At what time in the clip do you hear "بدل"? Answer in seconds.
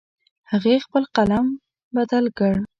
1.95-2.25